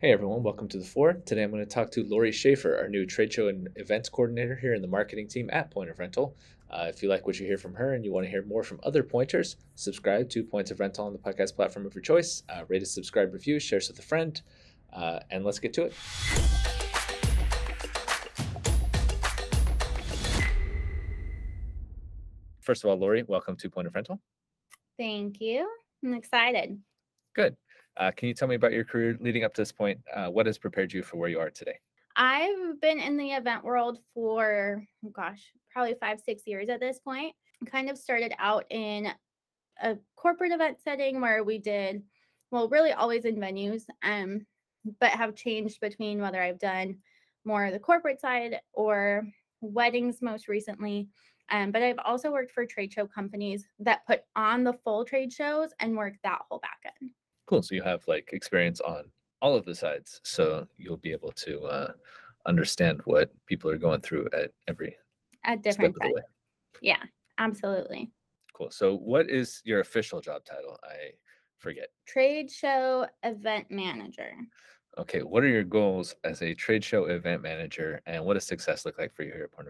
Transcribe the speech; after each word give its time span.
Hey 0.00 0.12
everyone, 0.12 0.44
welcome 0.44 0.68
to 0.68 0.78
the 0.78 0.84
floor. 0.84 1.14
Today 1.26 1.42
I'm 1.42 1.50
going 1.50 1.64
to 1.64 1.68
talk 1.68 1.90
to 1.90 2.04
Lori 2.04 2.30
Schafer, 2.30 2.80
our 2.80 2.86
new 2.86 3.04
trade 3.04 3.32
show 3.32 3.48
and 3.48 3.68
events 3.74 4.08
coordinator 4.08 4.54
here 4.54 4.72
in 4.74 4.80
the 4.80 4.86
marketing 4.86 5.26
team 5.26 5.50
at 5.52 5.72
Point 5.72 5.90
of 5.90 5.98
Rental. 5.98 6.36
Uh, 6.70 6.86
if 6.88 7.02
you 7.02 7.08
like 7.08 7.26
what 7.26 7.40
you 7.40 7.46
hear 7.46 7.58
from 7.58 7.74
her 7.74 7.94
and 7.94 8.04
you 8.04 8.12
want 8.12 8.24
to 8.24 8.30
hear 8.30 8.44
more 8.44 8.62
from 8.62 8.78
other 8.84 9.02
pointers, 9.02 9.56
subscribe 9.74 10.30
to 10.30 10.44
Points 10.44 10.70
of 10.70 10.78
Rental 10.78 11.04
on 11.04 11.12
the 11.12 11.18
podcast 11.18 11.56
platform 11.56 11.84
of 11.84 11.96
your 11.96 12.02
choice. 12.02 12.44
Uh, 12.48 12.62
rate 12.68 12.80
a 12.80 12.86
subscribe, 12.86 13.32
review, 13.32 13.58
share 13.58 13.78
us 13.78 13.88
with 13.88 13.98
a 13.98 14.02
friend, 14.02 14.40
uh, 14.92 15.18
and 15.32 15.44
let's 15.44 15.58
get 15.58 15.72
to 15.72 15.82
it. 15.82 15.92
First 22.60 22.84
of 22.84 22.90
all, 22.90 22.98
Lori, 22.98 23.24
welcome 23.24 23.56
to 23.56 23.68
Point 23.68 23.88
of 23.88 23.96
Rental. 23.96 24.20
Thank 24.96 25.40
you. 25.40 25.68
I'm 26.04 26.14
excited. 26.14 26.78
Good. 27.34 27.56
Uh, 27.98 28.12
can 28.12 28.28
you 28.28 28.34
tell 28.34 28.48
me 28.48 28.54
about 28.54 28.72
your 28.72 28.84
career 28.84 29.16
leading 29.20 29.44
up 29.44 29.52
to 29.54 29.60
this 29.60 29.72
point? 29.72 30.00
Uh, 30.14 30.28
what 30.28 30.46
has 30.46 30.56
prepared 30.56 30.92
you 30.92 31.02
for 31.02 31.16
where 31.16 31.28
you 31.28 31.40
are 31.40 31.50
today? 31.50 31.78
I've 32.14 32.80
been 32.80 33.00
in 33.00 33.16
the 33.16 33.32
event 33.32 33.64
world 33.64 33.98
for, 34.14 34.84
oh 35.04 35.10
gosh, 35.10 35.52
probably 35.72 35.94
five, 36.00 36.20
six 36.20 36.42
years 36.46 36.68
at 36.68 36.80
this 36.80 36.98
point. 37.00 37.34
Kind 37.66 37.90
of 37.90 37.98
started 37.98 38.32
out 38.38 38.64
in 38.70 39.08
a 39.82 39.96
corporate 40.16 40.52
event 40.52 40.78
setting 40.82 41.20
where 41.20 41.42
we 41.42 41.58
did, 41.58 42.02
well, 42.50 42.68
really 42.68 42.92
always 42.92 43.24
in 43.24 43.36
venues, 43.36 43.82
um, 44.02 44.46
but 45.00 45.10
have 45.10 45.34
changed 45.34 45.80
between 45.80 46.20
whether 46.20 46.40
I've 46.40 46.58
done 46.58 46.98
more 47.44 47.70
the 47.70 47.78
corporate 47.78 48.20
side 48.20 48.60
or 48.72 49.26
weddings 49.60 50.22
most 50.22 50.48
recently. 50.48 51.08
Um, 51.50 51.72
but 51.72 51.82
I've 51.82 51.98
also 52.04 52.30
worked 52.30 52.52
for 52.52 52.66
trade 52.66 52.92
show 52.92 53.06
companies 53.06 53.66
that 53.80 54.06
put 54.06 54.22
on 54.36 54.64
the 54.64 54.74
full 54.84 55.04
trade 55.04 55.32
shows 55.32 55.70
and 55.80 55.96
work 55.96 56.14
that 56.22 56.42
whole 56.48 56.58
back 56.58 56.78
end. 57.00 57.10
Cool. 57.48 57.62
So 57.62 57.74
you 57.74 57.82
have 57.82 58.06
like 58.06 58.28
experience 58.34 58.80
on 58.82 59.04
all 59.40 59.54
of 59.54 59.64
the 59.64 59.74
sides, 59.74 60.20
so 60.22 60.66
you'll 60.76 60.98
be 60.98 61.12
able 61.12 61.32
to 61.32 61.62
uh, 61.62 61.92
understand 62.44 63.00
what 63.06 63.30
people 63.46 63.70
are 63.70 63.78
going 63.78 64.02
through 64.02 64.28
at 64.36 64.50
every 64.68 64.94
at 65.44 65.60
step 65.60 65.62
different 65.62 65.94
of 65.96 66.02
the 66.02 66.14
way. 66.14 66.22
Yeah, 66.82 67.02
absolutely. 67.38 68.10
Cool. 68.52 68.70
So 68.70 68.96
what 68.96 69.30
is 69.30 69.62
your 69.64 69.80
official 69.80 70.20
job 70.20 70.44
title? 70.44 70.78
I 70.84 71.12
forget. 71.56 71.88
Trade 72.06 72.50
show 72.50 73.06
event 73.22 73.70
manager. 73.70 74.32
Okay. 74.98 75.20
What 75.20 75.42
are 75.42 75.48
your 75.48 75.64
goals 75.64 76.14
as 76.24 76.42
a 76.42 76.52
trade 76.52 76.84
show 76.84 77.06
event 77.06 77.40
manager, 77.40 78.02
and 78.04 78.22
what 78.26 78.34
does 78.34 78.44
success 78.44 78.84
look 78.84 78.98
like 78.98 79.14
for 79.14 79.22
you 79.22 79.32
here 79.32 79.44
at 79.44 79.52
Point 79.52 79.68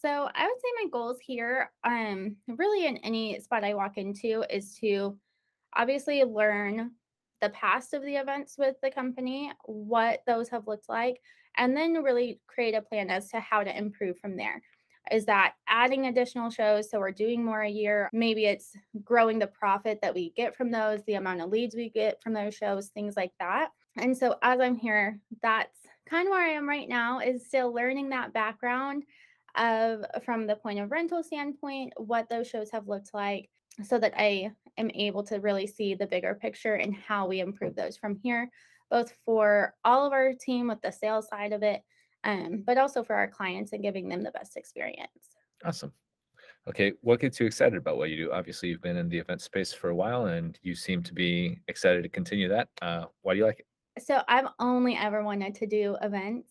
So 0.00 0.08
I 0.34 0.46
would 0.46 0.58
say 0.58 0.84
my 0.84 0.88
goals 0.90 1.18
here, 1.20 1.70
um, 1.84 2.36
really 2.48 2.86
in 2.86 2.96
any 2.98 3.38
spot 3.40 3.62
I 3.62 3.74
walk 3.74 3.98
into, 3.98 4.42
is 4.48 4.78
to 4.78 5.18
obviously 5.76 6.22
learn 6.24 6.92
the 7.44 7.50
past 7.50 7.92
of 7.92 8.02
the 8.02 8.16
events 8.16 8.56
with 8.56 8.74
the 8.82 8.90
company, 8.90 9.52
what 9.66 10.22
those 10.26 10.48
have 10.48 10.66
looked 10.66 10.88
like, 10.88 11.20
and 11.58 11.76
then 11.76 12.02
really 12.02 12.40
create 12.46 12.74
a 12.74 12.80
plan 12.80 13.10
as 13.10 13.28
to 13.28 13.38
how 13.38 13.62
to 13.62 13.76
improve 13.76 14.18
from 14.18 14.34
there. 14.34 14.62
Is 15.12 15.26
that 15.26 15.52
adding 15.68 16.06
additional 16.06 16.48
shows 16.48 16.90
so 16.90 16.98
we're 16.98 17.10
doing 17.10 17.44
more 17.44 17.60
a 17.60 17.68
year? 17.68 18.08
Maybe 18.14 18.46
it's 18.46 18.72
growing 19.04 19.38
the 19.38 19.46
profit 19.46 19.98
that 20.00 20.14
we 20.14 20.30
get 20.30 20.56
from 20.56 20.70
those, 20.70 21.02
the 21.04 21.14
amount 21.14 21.42
of 21.42 21.50
leads 21.50 21.76
we 21.76 21.90
get 21.90 22.22
from 22.22 22.32
those 22.32 22.54
shows, 22.54 22.88
things 22.88 23.14
like 23.14 23.32
that. 23.38 23.68
And 23.98 24.16
so 24.16 24.36
as 24.40 24.58
I'm 24.60 24.76
here, 24.76 25.20
that's 25.42 25.78
kind 26.08 26.26
of 26.26 26.30
where 26.30 26.42
I 26.42 26.54
am 26.54 26.66
right 26.66 26.88
now 26.88 27.18
is 27.18 27.46
still 27.46 27.74
learning 27.74 28.08
that 28.08 28.32
background 28.32 29.04
of 29.54 30.06
from 30.24 30.46
the 30.46 30.56
point 30.56 30.80
of 30.80 30.90
rental 30.90 31.22
standpoint, 31.22 31.92
what 31.98 32.30
those 32.30 32.48
shows 32.48 32.70
have 32.70 32.88
looked 32.88 33.12
like 33.12 33.50
so 33.82 33.98
that 33.98 34.14
I 34.16 34.52
am 34.78 34.90
able 34.94 35.22
to 35.24 35.38
really 35.38 35.66
see 35.66 35.94
the 35.94 36.06
bigger 36.06 36.34
picture 36.34 36.74
and 36.74 36.94
how 36.94 37.26
we 37.26 37.40
improve 37.40 37.74
those 37.74 37.96
from 37.96 38.16
here, 38.22 38.50
both 38.90 39.12
for 39.24 39.74
all 39.84 40.06
of 40.06 40.12
our 40.12 40.32
team 40.32 40.68
with 40.68 40.80
the 40.82 40.92
sales 40.92 41.28
side 41.28 41.52
of 41.52 41.62
it, 41.62 41.82
um, 42.22 42.62
but 42.64 42.78
also 42.78 43.02
for 43.02 43.14
our 43.14 43.28
clients 43.28 43.72
and 43.72 43.82
giving 43.82 44.08
them 44.08 44.22
the 44.22 44.30
best 44.30 44.56
experience. 44.56 45.36
Awesome. 45.64 45.92
Okay. 46.68 46.92
What 47.02 47.20
gets 47.20 47.38
you 47.40 47.46
excited 47.46 47.76
about 47.76 47.98
what 47.98 48.10
you 48.10 48.16
do? 48.16 48.32
Obviously, 48.32 48.70
you've 48.70 48.80
been 48.80 48.96
in 48.96 49.08
the 49.08 49.18
event 49.18 49.42
space 49.42 49.72
for 49.72 49.90
a 49.90 49.94
while, 49.94 50.26
and 50.26 50.58
you 50.62 50.74
seem 50.74 51.02
to 51.02 51.12
be 51.12 51.58
excited 51.68 52.02
to 52.02 52.08
continue 52.08 52.48
that. 52.48 52.68
Uh, 52.80 53.04
why 53.22 53.34
do 53.34 53.38
you 53.38 53.44
like 53.44 53.60
it? 53.60 54.02
So 54.02 54.22
I've 54.28 54.48
only 54.58 54.96
ever 54.96 55.22
wanted 55.22 55.54
to 55.56 55.66
do 55.66 55.96
events. 56.00 56.50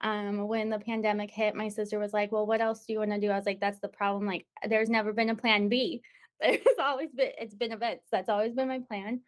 Um, 0.00 0.48
when 0.48 0.68
the 0.68 0.80
pandemic 0.80 1.30
hit, 1.30 1.54
my 1.54 1.68
sister 1.68 1.98
was 2.00 2.12
like, 2.12 2.32
Well, 2.32 2.46
what 2.46 2.60
else 2.60 2.84
do 2.84 2.92
you 2.92 2.98
want 2.98 3.12
to 3.12 3.20
do? 3.20 3.30
I 3.30 3.36
was 3.36 3.46
like, 3.46 3.60
That's 3.60 3.78
the 3.78 3.88
problem. 3.88 4.26
Like, 4.26 4.46
there's 4.68 4.90
never 4.90 5.12
been 5.12 5.30
a 5.30 5.36
plan 5.36 5.68
B. 5.68 6.02
There's 6.64 6.78
always 6.80 7.10
been, 7.14 7.30
it's 7.38 7.54
been 7.54 7.72
events. 7.72 8.06
That's 8.10 8.28
always 8.28 8.54
been 8.54 8.68
my 8.68 8.80
plan. 8.80 9.20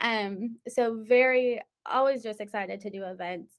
Um, 0.00 0.56
so 0.68 1.02
very, 1.02 1.60
always 1.86 2.22
just 2.22 2.40
excited 2.40 2.80
to 2.80 2.90
do 2.90 3.04
events. 3.04 3.52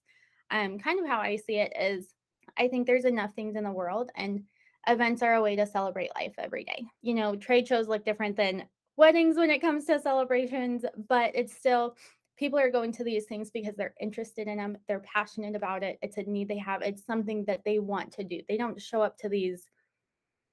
Um, 0.49 0.79
kind 0.79 0.99
of 0.99 1.07
how 1.07 1.19
I 1.19 1.37
see 1.37 1.57
it 1.57 1.73
is 1.79 2.13
I 2.57 2.67
think 2.67 2.85
there's 2.85 3.05
enough 3.05 3.33
things 3.33 3.55
in 3.55 3.63
the 3.63 3.71
world 3.71 4.09
and 4.15 4.43
events 4.87 5.21
are 5.21 5.35
a 5.35 5.41
way 5.41 5.55
to 5.55 5.65
celebrate 5.65 6.15
life 6.15 6.33
every 6.37 6.63
day. 6.63 6.85
You 7.01 7.13
know, 7.13 7.35
trade 7.35 7.67
shows 7.67 7.87
look 7.87 8.03
different 8.03 8.35
than 8.35 8.65
weddings 8.97 9.37
when 9.37 9.49
it 9.49 9.61
comes 9.61 9.85
to 9.85 9.99
celebrations, 9.99 10.83
but 11.07 11.31
it's 11.35 11.55
still 11.55 11.95
people 12.37 12.59
are 12.59 12.71
going 12.71 12.91
to 12.93 13.03
these 13.03 13.25
things 13.25 13.51
because 13.51 13.75
they're 13.75 13.93
interested 14.01 14.47
in 14.47 14.57
them, 14.57 14.77
they're 14.87 15.01
passionate 15.01 15.55
about 15.55 15.83
it, 15.83 15.99
it's 16.01 16.17
a 16.17 16.23
need 16.23 16.47
they 16.47 16.57
have, 16.57 16.81
it's 16.81 17.05
something 17.05 17.45
that 17.45 17.61
they 17.63 17.79
want 17.79 18.11
to 18.13 18.23
do. 18.23 18.41
They 18.49 18.57
don't 18.57 18.81
show 18.81 19.01
up 19.01 19.17
to 19.19 19.29
these 19.29 19.67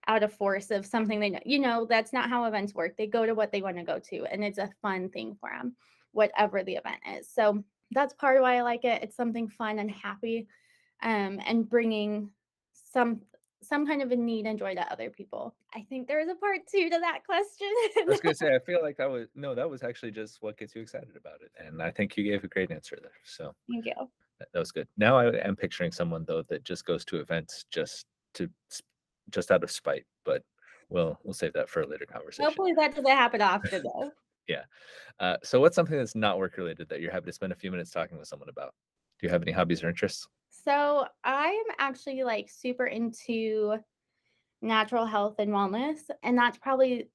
out 0.08 0.22
of 0.22 0.32
force 0.32 0.70
of 0.70 0.86
something 0.86 1.20
they 1.20 1.30
know. 1.30 1.38
You 1.44 1.60
know, 1.60 1.86
that's 1.88 2.12
not 2.12 2.28
how 2.28 2.44
events 2.46 2.74
work. 2.74 2.96
They 2.96 3.06
go 3.06 3.26
to 3.26 3.34
what 3.34 3.52
they 3.52 3.62
want 3.62 3.76
to 3.76 3.84
go 3.84 3.98
to, 3.98 4.24
and 4.24 4.42
it's 4.42 4.58
a 4.58 4.70
fun 4.82 5.10
thing 5.10 5.36
for 5.38 5.50
them, 5.50 5.76
whatever 6.12 6.64
the 6.64 6.76
event 6.76 7.00
is. 7.16 7.28
So 7.28 7.62
that's 7.92 8.14
part 8.14 8.36
of 8.36 8.42
why 8.42 8.56
I 8.56 8.62
like 8.62 8.84
it. 8.84 9.02
It's 9.02 9.16
something 9.16 9.48
fun 9.48 9.78
and 9.78 9.90
happy, 9.90 10.48
um, 11.02 11.40
and 11.46 11.68
bringing 11.68 12.30
some 12.72 13.20
some 13.60 13.86
kind 13.86 14.02
of 14.02 14.10
a 14.12 14.16
need 14.16 14.46
and 14.46 14.58
joy 14.58 14.74
to 14.74 14.92
other 14.92 15.10
people. 15.10 15.54
I 15.74 15.84
think 15.88 16.06
there 16.06 16.20
is 16.20 16.28
a 16.28 16.34
part 16.36 16.60
two 16.70 16.88
to 16.88 16.98
that 17.00 17.20
question. 17.26 17.68
I 17.98 18.04
was 18.06 18.20
gonna 18.20 18.34
say, 18.34 18.54
I 18.54 18.58
feel 18.60 18.80
like 18.82 18.96
that 18.96 19.10
was 19.10 19.28
no, 19.34 19.54
that 19.54 19.68
was 19.68 19.82
actually 19.82 20.12
just 20.12 20.38
what 20.40 20.56
gets 20.56 20.74
you 20.74 20.80
excited 20.80 21.16
about 21.16 21.42
it, 21.42 21.52
and 21.62 21.82
I 21.82 21.90
think 21.90 22.16
you 22.16 22.24
gave 22.24 22.44
a 22.44 22.48
great 22.48 22.70
answer 22.70 22.98
there. 23.00 23.12
So 23.24 23.54
Thank 23.70 23.84
you. 23.84 23.92
that, 24.38 24.48
that 24.52 24.58
was 24.58 24.72
good. 24.72 24.88
Now 24.96 25.18
I 25.18 25.36
am 25.46 25.54
picturing 25.54 25.92
someone 25.92 26.24
though 26.26 26.42
that 26.48 26.64
just 26.64 26.86
goes 26.86 27.04
to 27.06 27.18
events 27.18 27.66
just 27.70 28.06
to 28.34 28.48
just 29.30 29.50
out 29.50 29.62
of 29.62 29.70
spite, 29.70 30.04
but 30.24 30.42
we'll 30.88 31.18
we'll 31.24 31.34
save 31.34 31.52
that 31.54 31.68
for 31.68 31.82
a 31.82 31.86
later 31.86 32.06
conversation. 32.06 32.44
Hopefully 32.44 32.72
that 32.76 32.94
doesn't 32.94 33.10
happen 33.10 33.42
often 33.42 33.82
though. 33.82 34.10
Yeah. 34.48 34.62
Uh, 35.20 35.36
so 35.44 35.60
what's 35.60 35.76
something 35.76 35.98
that's 35.98 36.14
not 36.14 36.38
work 36.38 36.56
related 36.56 36.88
that 36.88 37.02
you're 37.02 37.12
happy 37.12 37.26
to 37.26 37.32
spend 37.34 37.52
a 37.52 37.54
few 37.54 37.70
minutes 37.70 37.90
talking 37.90 38.16
with 38.16 38.28
someone 38.28 38.48
about? 38.48 38.72
Do 39.20 39.26
you 39.26 39.30
have 39.30 39.42
any 39.42 39.52
hobbies 39.52 39.84
or 39.84 39.90
interests? 39.90 40.26
So 40.48 41.06
I'm 41.22 41.64
actually 41.78 42.22
like 42.24 42.48
super 42.48 42.86
into 42.86 43.76
natural 44.62 45.04
health 45.04 45.34
and 45.38 45.50
wellness, 45.50 45.98
and 46.22 46.38
that's 46.38 46.56
probably 46.56 47.10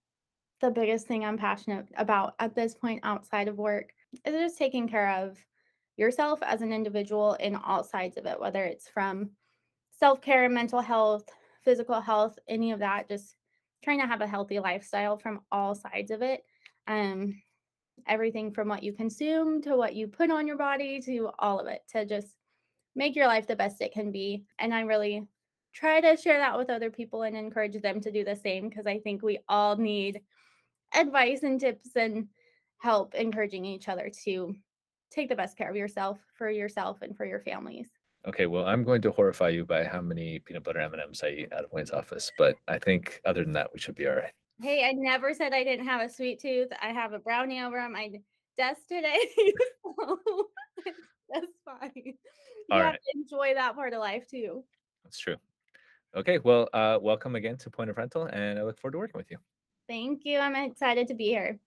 the 0.62 0.70
biggest 0.70 1.08
thing 1.08 1.26
I'm 1.26 1.38
passionate 1.38 1.88
about 1.98 2.36
at 2.40 2.56
this 2.56 2.76
point 2.76 3.02
outside 3.04 3.48
of 3.48 3.58
work 3.58 3.94
is 4.26 4.34
just 4.34 4.58
taking 4.58 4.88
care 4.88 5.10
of 5.10 5.38
yourself 5.98 6.40
as 6.44 6.62
an 6.62 6.72
individual 6.72 7.34
in 7.36 7.56
all 7.56 7.84
sides 7.84 8.18
of 8.18 8.26
it, 8.26 8.40
whether 8.40 8.64
it's 8.64 8.88
from 8.88 9.32
self 10.00 10.22
care, 10.22 10.46
and 10.46 10.54
mental 10.54 10.82
health, 10.82 11.26
physical 11.64 12.00
health, 12.02 12.38
any 12.48 12.72
of 12.72 12.80
that, 12.80 13.08
just 13.08 13.36
trying 13.84 14.00
to 14.00 14.08
have 14.08 14.22
a 14.22 14.28
healthy 14.28 14.60
lifestyle 14.60 15.18
from 15.18 15.42
all 15.52 15.76
sides 15.76 16.12
of 16.12 16.22
it. 16.22 16.44
Um, 16.88 17.42
everything 18.08 18.52
from 18.52 18.68
what 18.68 18.84
you 18.84 18.94
consume 18.94 19.62
to 19.62 19.76
what 19.76 19.96
you 19.96 20.08
put 20.08 20.32
on 20.32 20.48
your 20.48 20.58
body 20.58 21.00
to 21.02 21.30
all 21.40 21.60
of 21.60 21.68
it 21.68 21.82
to 21.90 22.06
just 22.06 22.36
make 22.96 23.16
your 23.16 23.28
life 23.28 23.48
the 23.48 23.56
best 23.56 23.82
it 23.82 23.94
can 23.94 24.12
be. 24.12 24.44
And 24.60 24.74
I 24.74 24.82
really 24.82 25.28
try 25.74 26.02
to 26.02 26.18
share 26.18 26.38
that 26.40 26.58
with 26.58 26.70
other 26.70 26.92
people 26.92 27.24
and 27.24 27.36
encourage 27.36 27.82
them 27.82 28.00
to 28.02 28.12
do 28.12 28.24
the 28.24 28.36
same 28.36 28.70
because 28.70 28.86
I 28.86 29.00
think 29.00 29.22
we 29.22 29.40
all 29.48 29.76
need 29.76 30.22
advice 30.94 31.44
and 31.44 31.60
tips 31.60 31.96
and 31.96 32.28
help 32.78 33.16
encouraging 33.16 33.66
each 33.66 33.88
other 33.90 34.12
to 34.26 34.56
take 35.10 35.30
the 35.30 35.36
best 35.36 35.58
care 35.58 35.70
of 35.70 35.76
yourself 35.76 36.20
for 36.38 36.50
yourself 36.50 37.02
and 37.02 37.16
for 37.16 37.26
your 37.26 37.40
families. 37.40 37.90
Okay, 38.26 38.46
well, 38.46 38.66
I'm 38.66 38.84
going 38.86 39.02
to 39.02 39.12
horrify 39.12 39.50
you 39.50 39.66
by 39.66 39.84
how 39.84 40.00
many 40.02 40.40
peanut 40.40 40.64
butter 40.64 40.80
M&Ms 40.80 41.24
I 41.24 41.30
eat 41.30 41.54
out 41.54 41.66
of 41.66 41.72
Wayne's 41.74 41.92
office, 41.92 42.32
but 42.38 42.56
I 42.70 42.80
think 42.80 43.20
other 43.26 43.44
than 43.44 43.52
that, 43.54 43.70
we 43.74 43.80
should 43.80 43.96
be 43.96 44.08
all 44.08 44.16
right. 44.16 44.32
Hey, 44.62 44.88
I 44.88 44.94
never 44.94 45.34
said 45.34 45.54
I 45.54 45.64
didn't 45.66 45.86
have 45.88 46.00
a 46.02 46.08
sweet 46.10 46.40
tooth. 46.40 46.70
I 46.82 46.94
have 46.94 47.12
a 47.12 47.20
brownie 47.20 47.62
over 47.62 47.78
on 47.80 47.92
my 47.92 48.12
desk 48.56 48.82
today. 48.88 49.18
so 49.84 50.20
that's 51.30 51.48
fine. 51.66 51.92
You 51.96 52.14
All 52.72 52.78
have 52.80 52.92
right, 52.92 53.00
to 53.14 53.20
enjoy 53.20 53.54
that 53.56 53.76
part 53.76 53.92
of 53.92 54.00
life 54.00 54.26
too. 54.26 54.64
that's 55.04 55.20
true. 55.20 55.36
Okay, 56.16 56.40
well, 56.40 56.70
uh, 56.74 57.00
welcome 57.02 57.36
again 57.36 57.58
to 57.58 57.70
Point 57.70 57.90
of 57.90 57.98
Rental, 57.98 58.26
and 58.26 58.58
I 58.58 58.64
look 58.64 58.80
forward 58.80 58.94
to 58.94 58.98
working 59.00 59.18
with 59.18 59.32
you. 59.32 59.38
Thank 59.90 60.22
you. 60.24 60.40
I'm 60.40 60.56
excited 60.56 61.10
to 61.10 61.14
be 61.14 61.26
here. 61.26 61.60